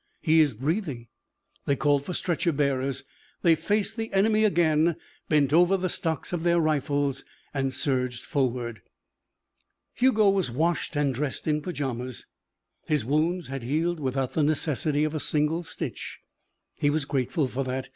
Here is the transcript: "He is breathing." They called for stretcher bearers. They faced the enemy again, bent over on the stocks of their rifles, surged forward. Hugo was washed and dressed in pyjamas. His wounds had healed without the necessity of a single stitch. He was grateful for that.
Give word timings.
"He 0.19 0.41
is 0.41 0.55
breathing." 0.55 1.09
They 1.67 1.75
called 1.75 2.03
for 2.03 2.15
stretcher 2.15 2.51
bearers. 2.51 3.03
They 3.43 3.53
faced 3.53 3.97
the 3.97 4.11
enemy 4.13 4.45
again, 4.45 4.95
bent 5.29 5.53
over 5.53 5.75
on 5.75 5.81
the 5.81 5.89
stocks 5.89 6.33
of 6.33 6.41
their 6.41 6.59
rifles, 6.59 7.23
surged 7.69 8.25
forward. 8.25 8.81
Hugo 9.93 10.31
was 10.31 10.49
washed 10.49 10.95
and 10.95 11.13
dressed 11.13 11.47
in 11.47 11.61
pyjamas. 11.61 12.25
His 12.87 13.05
wounds 13.05 13.49
had 13.49 13.61
healed 13.61 13.99
without 13.99 14.33
the 14.33 14.41
necessity 14.41 15.03
of 15.03 15.13
a 15.13 15.19
single 15.19 15.61
stitch. 15.61 16.21
He 16.79 16.89
was 16.89 17.05
grateful 17.05 17.47
for 17.47 17.63
that. 17.65 17.87